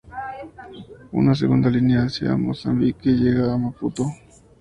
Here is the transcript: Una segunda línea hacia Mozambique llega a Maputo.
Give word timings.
Una 1.11 1.35
segunda 1.35 1.69
línea 1.69 2.05
hacia 2.05 2.35
Mozambique 2.35 3.11
llega 3.11 3.53
a 3.53 3.57
Maputo. 3.59 4.07